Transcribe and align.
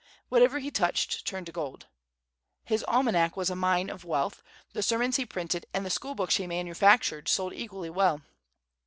Whatever 0.29 0.57
he 0.57 0.71
touched 0.71 1.27
turned 1.27 1.45
to 1.45 1.51
gold. 1.51 1.85
His 2.65 2.83
almanac 2.87 3.37
was 3.37 3.51
a 3.51 3.55
mine 3.55 3.87
of 3.87 4.03
wealth; 4.03 4.41
the 4.73 4.81
sermons 4.81 5.17
he 5.17 5.27
printed, 5.27 5.67
and 5.75 5.85
the 5.85 5.91
school 5.91 6.15
books 6.15 6.37
he 6.37 6.47
manufactured, 6.47 7.27
sold 7.29 7.53
equally 7.53 7.91
well. 7.91 8.23